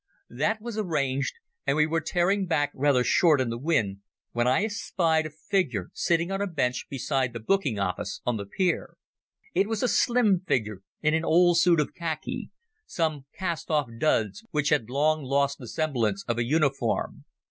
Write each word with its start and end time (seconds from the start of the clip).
That 0.31 0.59
was 0.63 0.79
arranged, 0.79 1.35
and 1.67 1.77
we 1.77 1.85
were 1.85 2.01
tearing 2.01 2.47
back 2.47 2.71
rather 2.73 3.03
short 3.03 3.39
in 3.39 3.51
the 3.51 3.57
wind 3.59 3.99
when 4.31 4.47
I 4.47 4.63
espied 4.63 5.27
a 5.27 5.29
figure 5.29 5.91
sitting 5.93 6.31
on 6.31 6.41
a 6.41 6.47
bench 6.47 6.87
beside 6.89 7.33
the 7.33 7.39
booking 7.39 7.77
office 7.77 8.19
on 8.25 8.35
the 8.37 8.47
pier. 8.47 8.95
It 9.53 9.67
was 9.69 9.83
a 9.83 9.87
slim 9.87 10.39
figure, 10.47 10.81
in 11.03 11.13
an 11.13 11.23
old 11.23 11.59
suit 11.59 11.79
of 11.79 11.93
khaki: 11.93 12.49
some 12.87 13.27
cast 13.37 13.69
off 13.69 13.89
duds 13.99 14.43
which 14.49 14.69
had 14.69 14.89
long 14.89 15.21
lost 15.21 15.59
the 15.59 15.67
semblance 15.67 16.25
of 16.27 16.39
a 16.39 16.45
uniform. 16.45 17.25